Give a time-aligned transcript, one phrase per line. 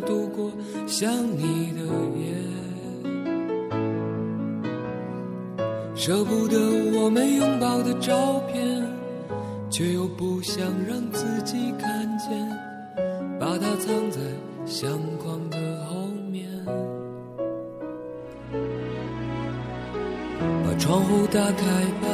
[0.00, 0.50] 度过
[0.86, 1.80] 想你的
[2.18, 2.34] 夜，
[5.94, 6.58] 舍不得
[6.98, 8.82] 我们拥抱的照片，
[9.70, 12.48] 却又不想让自己看见，
[13.38, 14.20] 把它藏在
[14.66, 16.48] 相框的后面。
[20.64, 22.08] 把窗户打开吧，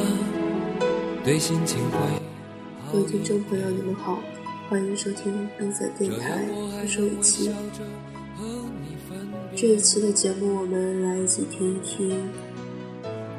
[1.24, 1.98] 对心情会
[2.84, 4.18] 好各位听众朋友，你们好，
[4.68, 6.44] 欢迎收听冰色电台
[6.82, 7.54] 复收一期。
[9.54, 12.28] 这一期的节目，我们来一起听一听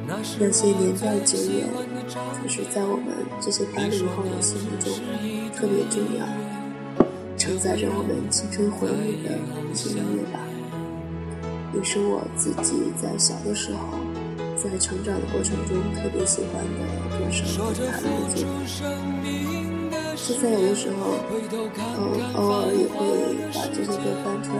[0.08, 1.68] 那些年代久远，
[2.42, 4.94] 可是在我们这些八零后的心目中
[5.54, 6.26] 特别重要，
[7.38, 9.38] 承载着我们青春回忆的
[9.70, 10.40] 一些音乐吧，
[11.76, 14.00] 也是我自己在小的时候，
[14.56, 16.80] 在成长的过程中特别喜欢的
[17.20, 19.67] 歌手和他们的作品。
[20.28, 21.40] 现在有的时候，嗯，
[22.36, 23.00] 偶尔也会
[23.56, 24.52] 把这些歌翻出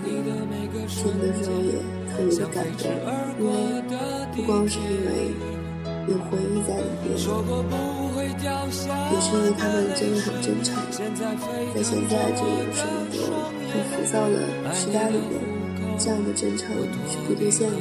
[0.00, 1.76] 听一听，听的时候也
[2.08, 2.88] 特别的感动，
[3.38, 3.52] 因为
[4.34, 5.36] 不光是因为
[6.08, 7.28] 有回忆在里边，也是
[9.36, 10.80] 因为他们真的很真诚。
[11.74, 15.36] 在现在这个生活很浮躁的时代里边，
[15.98, 16.70] 这样的真诚
[17.06, 17.76] 是不兑现的。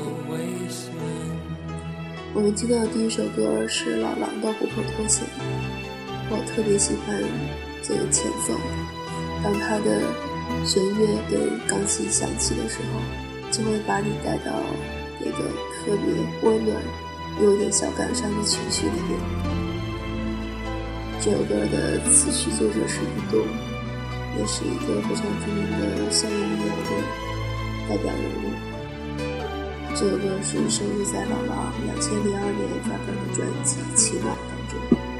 [2.34, 5.22] 我们听到的第一首歌是老狼的《琥珀拖鞋》。
[6.34, 7.19] 我特别喜欢
[7.84, 8.56] 这个前奏，
[9.44, 10.00] 当它的
[10.64, 13.03] 弦乐跟钢琴响起的时候，
[13.52, 14.56] 就会把你带到
[15.20, 16.08] 那个特别
[16.41, 16.81] 温暖
[17.44, 19.20] 有点小感伤的情绪里面。
[21.20, 23.44] 这首歌的词曲作者是于东，
[24.40, 26.91] 也是一个非常著名的校园民谣的
[27.90, 28.56] 代表人物。
[29.94, 35.10] 这首歌是收录在姥姥2千零二年发表的专辑《晴朗》当中。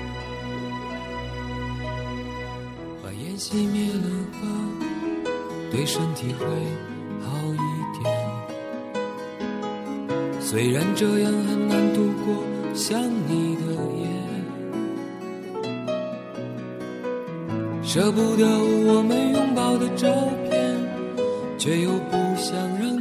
[3.52, 4.48] 熄灭了吧，
[5.70, 6.46] 对身体会
[7.20, 7.58] 好一
[8.02, 8.10] 点。
[10.40, 12.34] 虽然这样很难度过
[12.74, 12.98] 想
[13.28, 13.64] 你的
[14.00, 14.08] 夜，
[17.84, 20.08] 舍不得我们拥抱的照
[20.50, 20.74] 片，
[21.58, 23.01] 却又不想让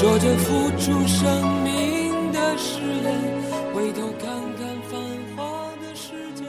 [0.00, 3.42] 说着付出生命的誓言，
[3.74, 4.96] 回头看看繁
[5.36, 6.44] 华的世界，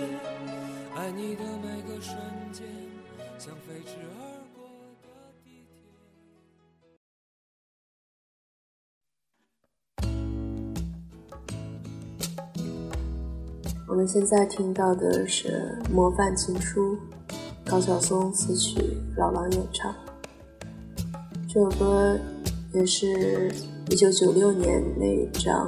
[0.96, 2.16] 爱你的每个瞬
[2.54, 2.64] 间，
[3.40, 4.22] 像飞驰而
[4.56, 4.64] 过
[5.02, 5.10] 的
[5.44, 5.74] 地铁。
[13.88, 16.96] 我们现在听到的是《模范情书》，
[17.66, 18.80] 高晓松词曲，
[19.18, 19.92] 老狼演唱。
[21.52, 22.16] 这首歌。
[22.72, 23.52] 也是
[23.90, 25.68] 一九九六年那一张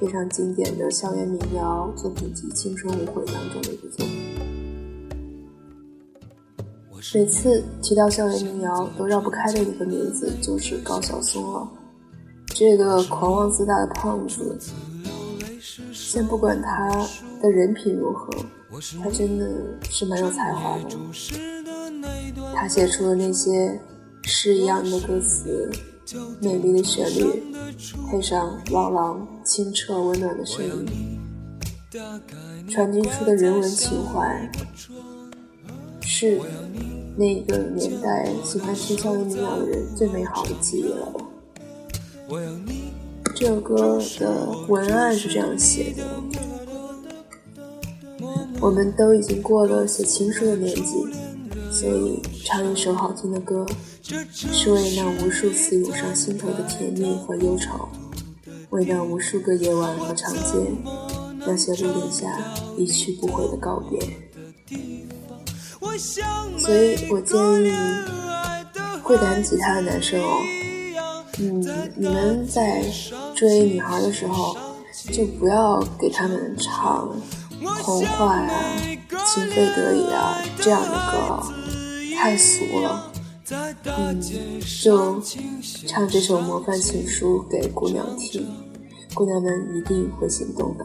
[0.00, 4.16] 非常经典的校园民谣作品集《青春无悔》当中的一个作品。
[7.14, 11.68] 每次提到校园民谣，都绕不开的一个名字就是高晓松了。
[12.46, 14.58] 这个狂妄自大的胖子，
[15.92, 17.06] 先不管他
[17.42, 18.30] 的人品如何，
[19.02, 19.46] 他真的
[19.90, 20.96] 是蛮有才华的。
[22.54, 23.78] 他写出的那些
[24.22, 25.70] 诗一样的歌词，
[26.40, 27.42] 美丽的旋律，
[28.10, 31.18] 配上朗朗清澈温暖的声音，
[32.70, 34.50] 传递出的人文情怀，
[36.00, 36.40] 是
[37.16, 41.20] 那个年代喜欢听校园民谣的人最美好的记忆了吧？
[43.34, 46.04] 这首歌的文案是这样写的：
[48.60, 50.82] 我们都已经过了写情书的年纪，
[51.78, 53.64] 所以唱一首好听的歌，
[54.02, 57.88] 是为那无数次涌上心头的甜蜜和忧愁，
[58.70, 60.54] 为那无数个夜晚和长街，
[61.46, 62.26] 那些路灯下
[62.76, 63.96] 一去不回的告别。
[66.58, 67.72] 所以我建议
[69.04, 70.40] 会弹吉他的男生哦。
[71.38, 71.62] 嗯，
[71.94, 72.84] 你们在
[73.36, 74.56] 追女孩的时候，
[75.12, 77.08] 就不要给他们唱
[77.84, 78.50] 《童话》呀、
[79.24, 81.40] 《情非得已》啊这样的歌，
[82.18, 83.12] 太俗了。
[83.84, 85.22] 嗯，就
[85.86, 88.44] 唱这首《模范情书》给姑娘听，
[89.14, 90.84] 姑娘们一定会心动的。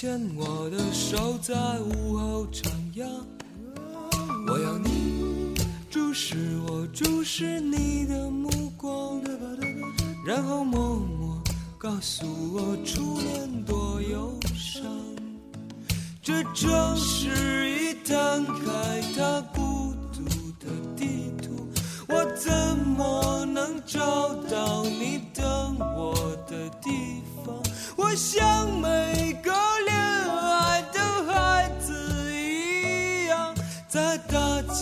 [0.00, 3.04] 牵我的手，在午后徜徉。
[4.46, 5.56] 我要你
[5.90, 6.36] 注视
[6.68, 9.20] 我，注视你的目光，
[10.24, 11.42] 然后默默
[11.76, 12.24] 告诉
[12.54, 14.84] 我，初恋多忧伤。
[16.22, 20.22] 这城市已摊开它孤独
[20.60, 20.66] 的
[20.96, 21.68] 地图，
[22.06, 26.14] 我怎么能找到你等我
[26.46, 27.52] 的地方？
[27.96, 29.27] 我想没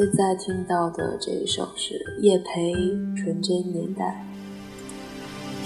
[0.00, 2.72] 现在听到的这一首是叶培
[3.14, 4.24] 《纯真年代》。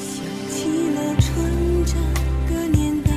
[0.03, 1.95] 想起了纯真
[2.49, 3.13] 的年代，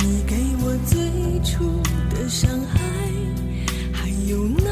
[0.00, 1.64] 你给我最初
[2.10, 2.78] 的伤害，
[3.94, 4.70] 还有那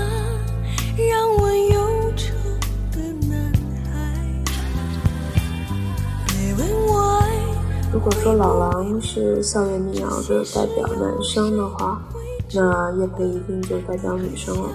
[1.02, 2.34] 让我忧愁
[2.92, 3.50] 的男
[3.90, 4.44] 孩。
[6.26, 7.30] 别问我爱。
[7.90, 12.02] 如果说老狼是校园民谣的代表男生的话，
[12.52, 14.68] 那叶培一定就代表女生了。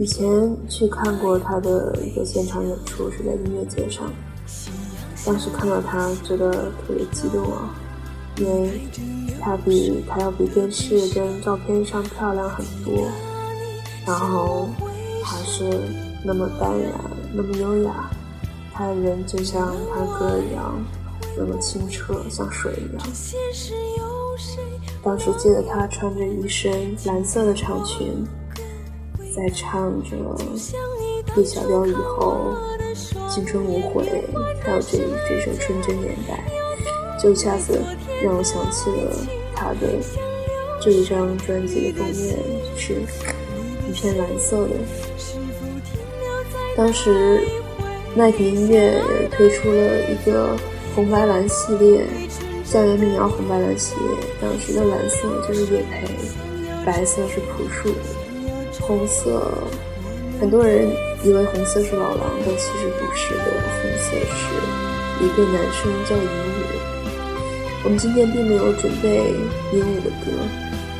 [0.00, 4.04] 以前去看过他的一个现场演出，是在音乐节上。
[5.26, 7.74] 当时看到他，觉得特别激动啊，
[8.36, 8.80] 因为
[9.40, 13.08] 他比他要比电视跟照片上漂亮很多，
[14.06, 14.68] 然后
[15.24, 15.68] 还是
[16.24, 16.92] 那么淡然，
[17.34, 18.08] 那么优雅。
[18.72, 20.80] 他的人就像他歌一样，
[21.36, 23.04] 那么清澈，像水一样。
[25.02, 28.24] 当时记得他穿着一身蓝色的长裙。
[29.38, 30.16] 在唱着
[31.36, 32.56] 《叶小雕》以后，
[33.32, 34.02] 《青春无悔》，
[34.64, 36.42] 还有这这首《纯真年代》，
[37.22, 37.80] 就一下子
[38.20, 39.16] 让我想起了
[39.54, 40.02] 他的
[40.82, 42.36] 这一张专辑的封面
[42.76, 42.94] 是
[43.88, 44.70] 一片蓝色的。
[46.76, 47.40] 当时
[48.16, 50.56] 奈田音乐推出了一个
[50.96, 52.04] 红白蓝系列，
[52.64, 56.08] 校园民谣红白蓝系列，当时的蓝色就是叶培，
[56.84, 57.94] 白色是朴树，
[58.88, 59.38] 红色，
[60.40, 60.88] 很多人
[61.22, 64.48] 以为红色是老狼，但其实不是的，红色是
[65.22, 66.26] 一个男生叫鹦鹉。
[67.84, 69.34] 我们今天并没有准备
[69.74, 70.32] 鹦鹉的歌，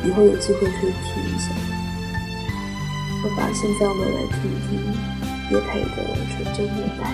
[0.05, 1.49] 以后有机会可以听一下。
[3.23, 4.79] 好吧，现在我们来听一听
[5.49, 5.89] 叶佩的
[6.29, 7.09] 《纯真年代》。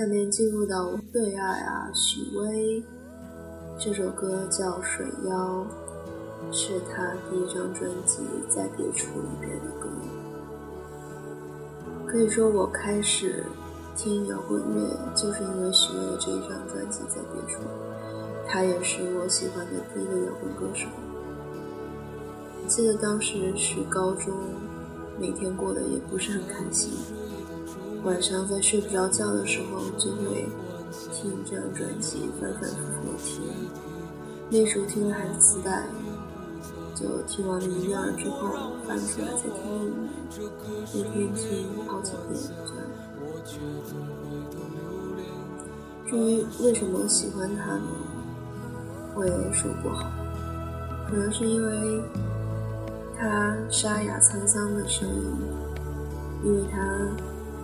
[0.00, 2.82] 下面进入到我最爱啊，许巍
[3.78, 5.66] 这首歌叫《水妖》，
[6.56, 9.90] 是他第一张专辑《在别处》里边的歌。
[12.06, 13.44] 可以说，我开始
[13.94, 17.60] 听摇滚乐就是因为许巍这一张专辑《在别处》，
[18.48, 20.88] 他也是我喜欢的第一个摇滚歌手。
[22.66, 24.32] 记得当时是高中，
[25.20, 26.90] 每天过得也不是很开心。
[28.02, 30.48] 晚上在睡不着觉的时候，就会
[31.12, 33.42] 听这张专辑，反反复复听。
[34.48, 35.84] 那时候听的还是磁带，
[36.94, 39.52] 就听完了一遍之后翻出来再听
[40.92, 42.82] 一遍，一天听好几遍这样。
[46.08, 47.82] 至于为什么喜欢他呢？
[49.14, 50.10] 我也说不好，
[51.08, 52.02] 可能是因为
[53.18, 55.36] 他沙哑沧桑的声音，
[56.44, 56.78] 因为他。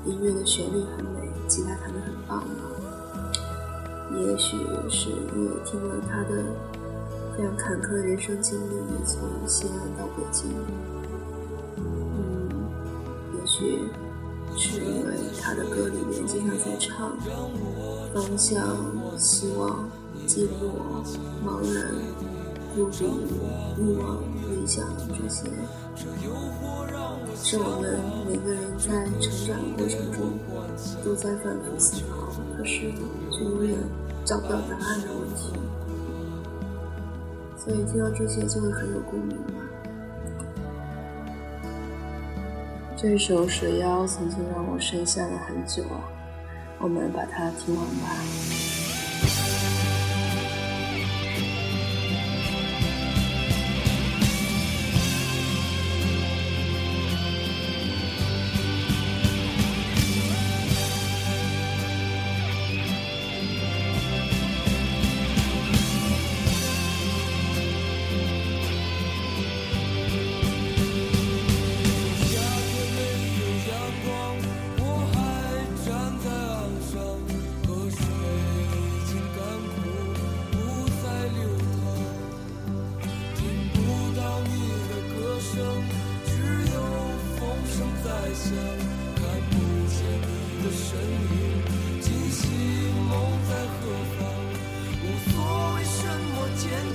[0.07, 2.45] 音乐的旋律很美，吉他弹得很棒？
[4.15, 4.57] 也许
[4.89, 6.31] 是因为听了他的
[7.37, 10.49] 非常坎坷的人生经历，从西安到北京。
[11.77, 12.49] 嗯，
[13.35, 13.81] 也许
[14.57, 17.19] 是因为他的歌里面经常在唱
[18.15, 19.91] 方向、希望、
[20.27, 21.05] 寂寞、
[21.45, 21.93] 茫然、
[22.75, 23.05] 孤独、
[23.77, 25.51] 欲望、理想这些。
[27.49, 27.97] 是我们
[28.29, 30.37] 每个人在成长的过程中
[31.05, 32.26] 都在反复思考，
[32.59, 32.91] 可是
[33.31, 33.79] 却永远
[34.25, 35.53] 找不到答案的问题。
[37.57, 39.62] 所以听到这些就会很有共鸣吧。
[42.97, 45.85] 这首《水妖》曾经让我深陷了很久，
[46.81, 48.86] 我们把它听完吧。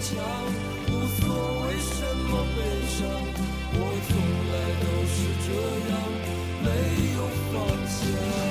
[0.01, 0.17] 强
[0.88, 1.29] 无所
[1.62, 2.98] 谓什么悲伤
[3.74, 3.77] 我
[4.08, 4.12] 从
[4.51, 5.15] 来都是
[5.46, 5.48] 这
[5.89, 5.93] 样
[6.63, 6.67] 没
[7.13, 7.20] 有
[7.53, 7.53] 方
[7.86, 8.50] 向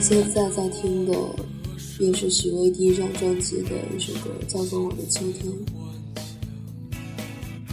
[0.00, 1.12] 现在在听的
[1.98, 5.52] 也是许巍第一张专辑的一首歌，叫做《我的秋天》。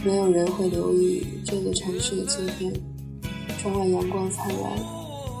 [0.04, 2.72] 没有人会留意这个城市的秋天，
[3.58, 4.72] 窗外阳光灿烂，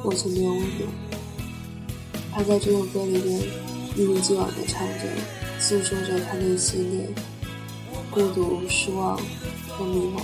[0.04, 0.92] 我却没有温暖。
[2.32, 3.40] 他在这首歌里面
[3.96, 5.04] 一如既往地唱着，
[5.58, 7.04] 诉说着他内心的
[8.10, 9.16] 孤独、失望
[9.68, 10.20] 和迷茫。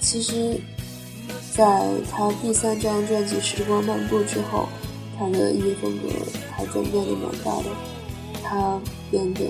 [0.00, 0.60] 其实。
[1.54, 4.66] 在他第三张专辑《时光漫步》之后，
[5.22, 6.08] 他的音乐风格
[6.50, 7.70] 还在变得蛮大的，
[8.42, 9.44] 他变得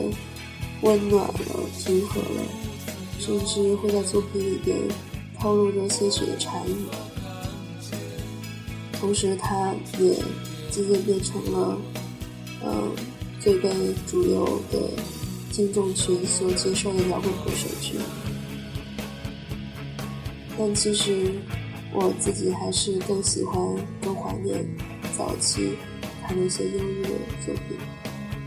[0.83, 1.33] 温暖了、
[1.79, 2.45] 平和了，
[3.19, 4.77] 甚至会在作品里边
[5.41, 6.77] 透露着些许的禅意。
[9.01, 10.15] 同时，他也
[10.71, 11.79] 渐渐变成了，
[12.63, 12.93] 嗯，
[13.41, 13.71] 最被
[14.07, 14.79] 主流的
[15.51, 18.01] 听众群所接受的摇滚歌手之一。
[20.59, 21.33] 但其实。
[21.95, 23.55] 我自己还是更喜欢、
[24.01, 24.67] 更怀念
[25.17, 25.77] 早期
[26.23, 27.09] 他那些忧郁的
[27.45, 27.77] 作品，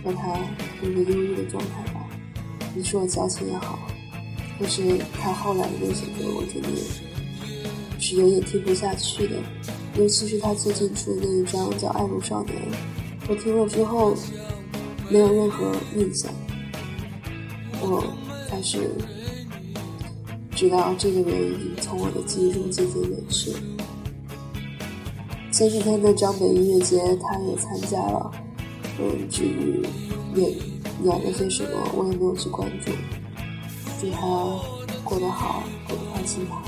[0.03, 0.37] 让他
[0.81, 2.07] 那个忧郁的状态吧。
[2.75, 3.79] 你说我矫情也好，
[4.59, 4.81] 但是
[5.13, 6.69] 他后来的那些歌，我觉得
[7.99, 9.35] 是有点听不下去的。
[9.97, 12.55] 尤其是他最近出的那一张叫《爱如少年》，
[13.29, 14.13] 我听了之后
[15.09, 16.29] 没有任何印象，
[17.81, 18.03] 我
[18.49, 18.91] 开始。
[20.55, 23.51] 知道这个人已经从我的记忆中渐渐远去。
[25.55, 28.29] 前几天的张北音乐节，他也参加了。
[28.99, 29.87] 嗯，至于
[30.35, 30.51] 演
[31.01, 32.91] 演了些什么，我也没有去关注。
[34.01, 34.19] 祝他
[35.05, 36.61] 过得好，过得开心吧。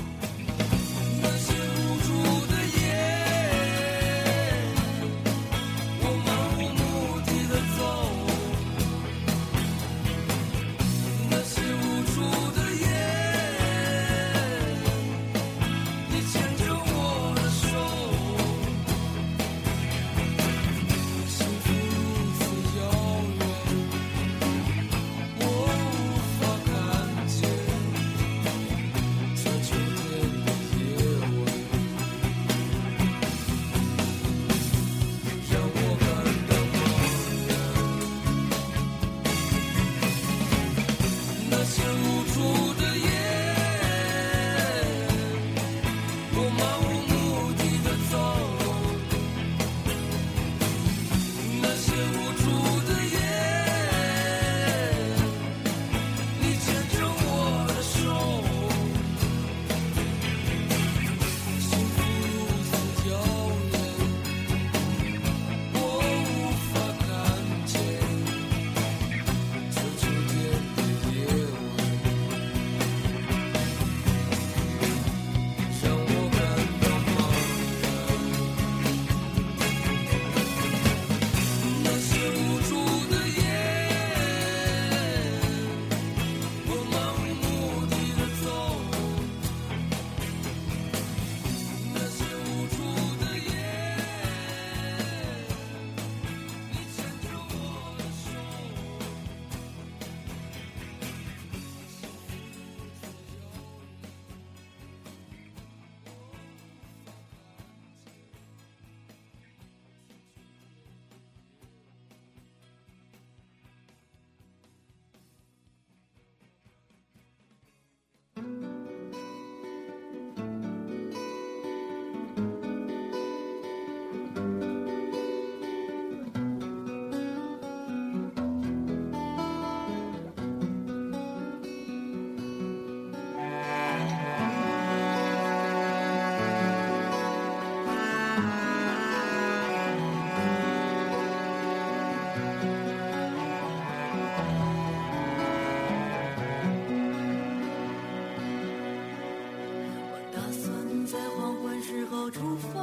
[152.28, 152.82] 我出发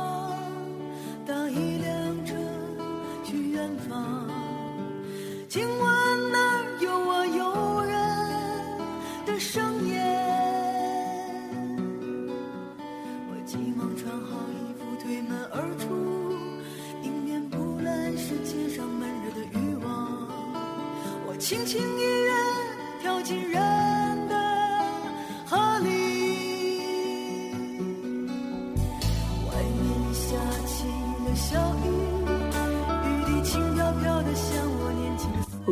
[1.27, 2.35] 搭一辆车
[3.23, 4.27] 去远方
[5.51, 7.95] 今晚那儿有我友人
[9.27, 10.01] 的声音
[13.29, 15.93] 我急忙穿好衣服推门而出
[17.03, 20.27] 迎面扑来是街上闷热的欲望
[21.27, 22.04] 我轻轻一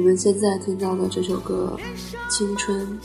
[0.02, 1.78] 们现在听到的这首歌
[2.34, 2.98] 《青春》，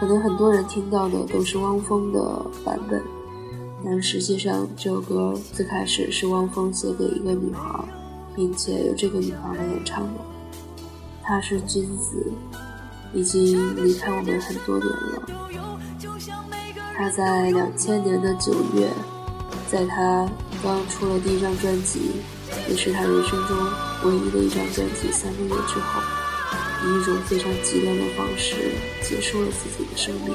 [0.00, 3.02] 可能很多人听到的都是汪峰的版本，
[3.84, 7.84] 但实际上，这首歌最开始是汪峰写给一个女孩，
[8.34, 10.20] 并且由这个女孩来演唱的。
[11.22, 12.32] 他是君子，
[13.12, 15.22] 已经离开我们很多年了。
[16.96, 18.88] 他在两千年的九月，
[19.68, 20.26] 在他
[20.62, 22.12] 刚出了第一张专辑，
[22.68, 23.56] 也是他人生中
[24.06, 26.00] 唯一的一张专辑，三个月之后，
[26.84, 28.54] 以一种非常极端的方式
[29.02, 30.34] 结束了自己的生命。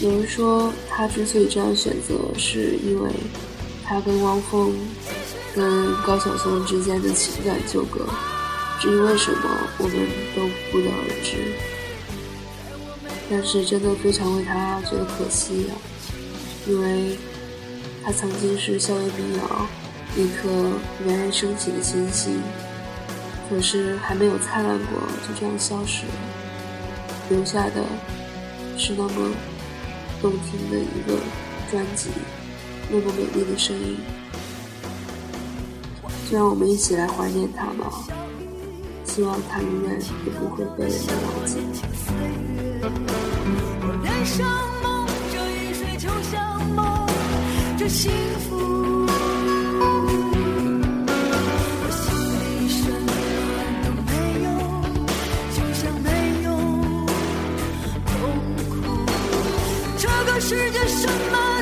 [0.00, 3.10] 有人说，他之所以这样选择，是因为
[3.84, 4.74] 他跟汪峰、
[5.54, 8.06] 跟高晓松之间的情感纠葛。
[8.80, 9.38] 至于为什么，
[9.78, 9.96] 我们
[10.34, 11.36] 都不得而知。
[13.30, 15.74] 但是真的非常为他觉得可惜呀，
[16.66, 17.16] 因为
[18.02, 19.66] 他曾经是校园民谣，
[20.16, 20.72] 一颗
[21.06, 22.40] 冉冉升起的星星，
[23.48, 26.12] 可是还没有灿烂过，就这样消失了，
[27.30, 27.84] 留下的
[28.76, 29.30] 是那么。
[30.22, 31.18] 动听的一个
[31.70, 32.08] 专辑，
[32.88, 33.98] 那么美丽的声音，
[36.30, 37.92] 就让我们一起来怀念他吧。
[39.04, 41.58] 希望他永远也不会被人们忘记。
[47.76, 48.10] 这幸
[48.48, 48.83] 福。
[60.46, 61.53] 世界什么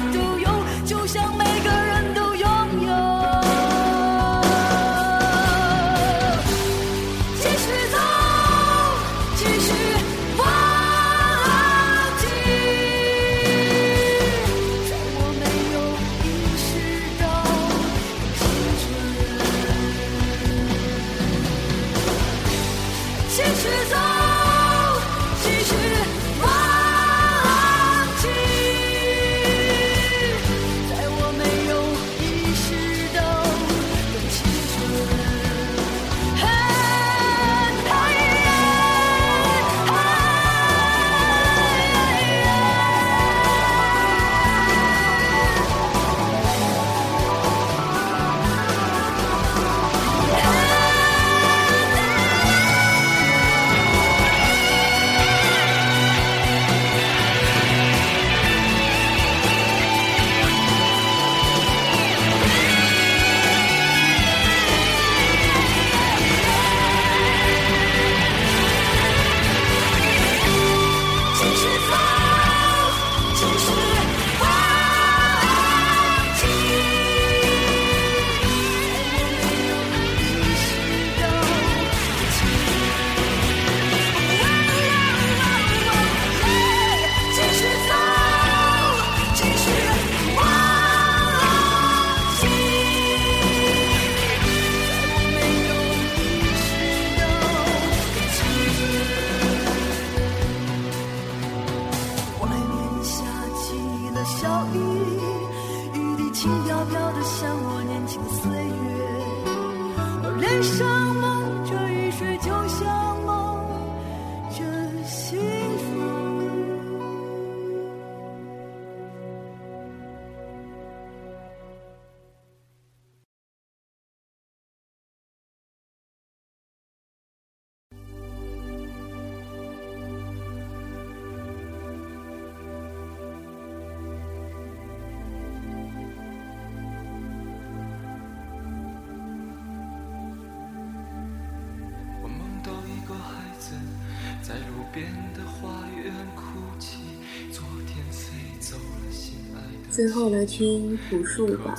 [149.92, 151.74] 最后来听朴树吧，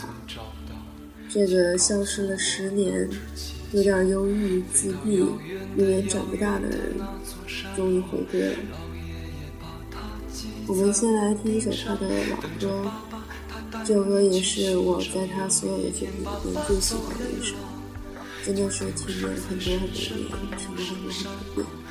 [1.28, 3.10] 这个消失了十年、
[3.72, 6.94] 有点忧郁、自闭、永远长不大的人，
[7.76, 8.56] 终于回归了。
[10.68, 12.92] 我们先来听一首他的老歌，
[13.84, 17.56] 这首歌也是我在他所有的作品里面最喜欢的一首，
[18.46, 21.24] 真的是听了很多很多年，听了很多很
[21.56, 21.83] 多遍。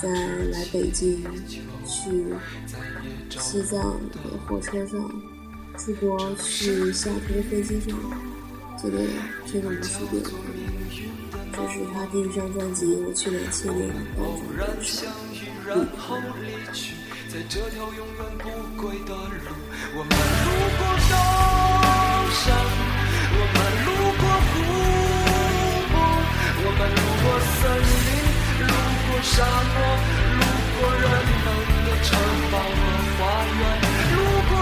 [0.00, 0.08] 在
[0.50, 1.22] 来北京
[1.86, 2.34] 去
[3.38, 5.10] 西藏的火车上。
[5.78, 7.98] 出国去下车的飞机上，
[8.76, 8.98] 记得
[9.46, 10.22] 听了无数遍。
[11.50, 15.10] 这是他第一张专辑，我去两千年颁奖的时候。
[29.22, 29.96] 沙漠
[30.34, 30.42] 路
[30.80, 31.04] 过人
[31.44, 31.46] 们
[31.86, 32.18] 的城
[32.50, 32.82] 堡和
[33.18, 33.62] 花园
[34.16, 34.18] 路
[34.50, 34.52] 过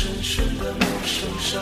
[0.00, 1.60] 深深的陌生山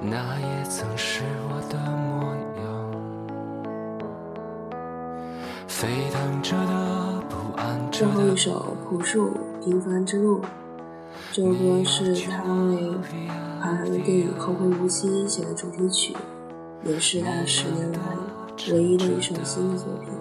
[0.00, 2.64] 那也曾是我的模样。
[5.66, 8.36] 沸腾着的，不安着最后一。
[8.36, 10.40] 首《朴树平凡之路》，
[11.32, 12.92] 这首歌是他为
[13.60, 16.14] 韩寒的电影《后会无期》写的主题曲，
[16.84, 17.98] 也是他十年来
[18.72, 20.12] 唯一的一首新的作品。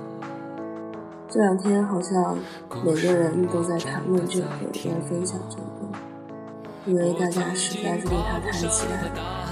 [1.29, 2.38] 这两天好像
[2.86, 5.89] 每个人都在谈论这首歌，都在分享这首歌，
[6.86, 9.42] 因为大家实在是对他太期待了。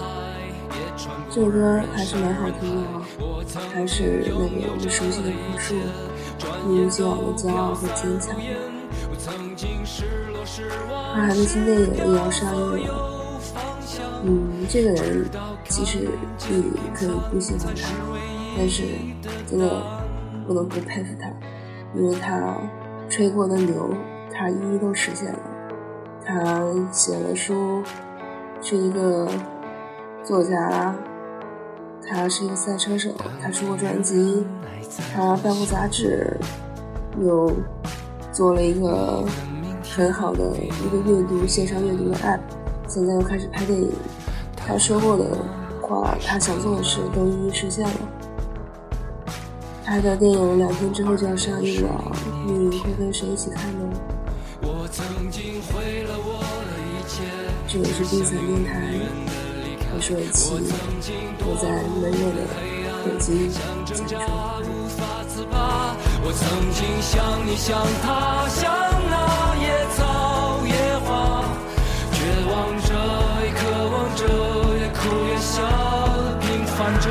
[1.34, 3.41] 这首歌还是蛮好听的哦，
[3.74, 5.76] 还是那个我们熟悉的朴树，
[6.67, 8.36] 一如既往的骄傲和坚强。
[11.13, 13.39] 韩寒的新电影也要上映了。
[14.26, 15.26] 嗯，这个人
[15.70, 16.10] 其实
[16.50, 16.63] 你
[16.94, 17.88] 可以不喜欢他，
[18.58, 18.84] 但是
[19.50, 19.82] 真的
[20.46, 21.32] 不能不佩服他，
[21.96, 22.58] 因为他
[23.08, 23.89] 吹过的牛，
[24.34, 25.39] 他一一都实现了。
[26.26, 27.82] 他写了书，
[28.62, 29.30] 是一个
[30.26, 30.94] 作家，
[32.08, 33.10] 他是一个赛车手，
[33.42, 34.46] 他出过专辑，
[35.14, 36.38] 他办过杂志，
[37.22, 37.52] 又
[38.32, 39.24] 做了一个
[39.84, 42.40] 很好的一个阅读线上阅读的 app，
[42.88, 43.90] 现在又开始拍电影。
[44.56, 45.38] 他说过的
[45.82, 47.96] 话，他想做的事都一一实现了。
[49.84, 52.12] 他的电影两天之后就要上映了，
[52.46, 53.90] 你会跟谁一起看呢？
[54.62, 57.24] 我曾经毁了我的一切，
[57.68, 58.94] 这里是冰伞电台，
[60.02, 60.50] 我是伟奇，
[61.46, 61.70] 我在
[62.02, 62.42] 闷热的
[63.06, 63.54] 北京
[63.86, 64.02] 讲述。
[64.66, 65.96] 无法自拔。
[66.24, 66.42] 我曾
[66.74, 68.66] 经像你，像他，像
[69.12, 69.14] 那
[69.62, 70.74] 野草野
[71.06, 71.46] 花，
[72.18, 72.18] 绝
[72.50, 72.90] 望着，
[73.46, 73.62] 也渴
[73.94, 74.26] 望着，
[74.80, 75.62] 也哭也笑，
[76.42, 77.06] 平凡着。